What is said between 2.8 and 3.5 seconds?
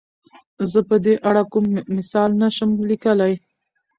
ليکلی.